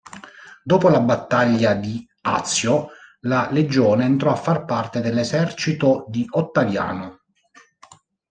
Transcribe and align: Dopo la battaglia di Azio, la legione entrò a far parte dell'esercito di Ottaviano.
Dopo 0.63 0.89
la 0.89 0.99
battaglia 0.99 1.75
di 1.75 2.03
Azio, 2.21 2.87
la 3.19 3.49
legione 3.51 4.05
entrò 4.05 4.31
a 4.31 4.35
far 4.35 4.65
parte 4.65 4.99
dell'esercito 4.99 6.05
di 6.09 6.25
Ottaviano. 6.27 7.19